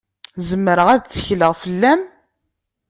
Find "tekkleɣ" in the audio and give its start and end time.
1.05-1.53